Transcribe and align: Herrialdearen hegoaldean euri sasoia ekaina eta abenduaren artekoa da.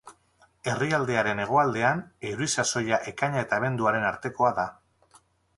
Herrialdearen 0.71 1.41
hegoaldean 1.43 2.01
euri 2.31 2.49
sasoia 2.55 3.01
ekaina 3.13 3.45
eta 3.47 3.63
abenduaren 3.63 4.09
artekoa 4.15 4.55
da. 4.63 4.67